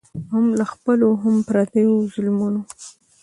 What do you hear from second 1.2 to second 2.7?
هم پردیو ظالمانو